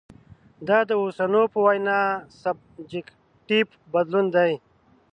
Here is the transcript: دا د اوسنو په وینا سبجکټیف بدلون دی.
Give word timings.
دا 0.67 0.79
د 0.89 0.91
اوسنو 1.01 1.43
په 1.53 1.59
وینا 1.65 1.99
سبجکټیف 2.41 3.67
بدلون 3.93 4.25
دی. 4.35 4.51